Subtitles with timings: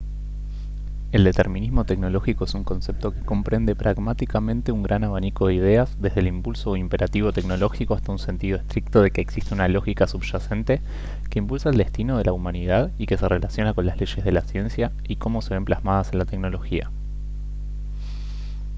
[1.11, 6.21] el determinismo tecnológico es un concepto que comprende pragmáticamente un gran abanico de ideas desde
[6.21, 10.81] el impulso o imperativo tecnológico hasta un sentido estricto de que existe una lógica subyacente
[11.29, 14.31] que impulsa el destino de la humanidad y que se relaciona con las leyes de
[14.31, 16.89] la ciencia y cómo se ven plasmadas en la tecnología